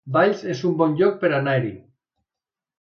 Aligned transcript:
Valls 0.15 0.39
es 0.53 0.63
un 0.69 0.73
bon 0.79 0.95
lloc 1.03 1.21
per 1.25 1.31
anar-hi 1.43 1.71